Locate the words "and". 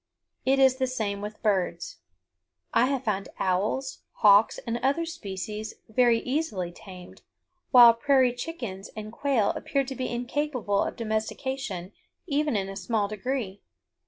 4.65-4.79, 8.95-9.11